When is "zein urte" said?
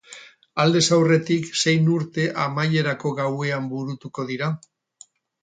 1.63-2.25